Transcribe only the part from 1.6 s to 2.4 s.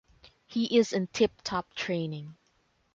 training.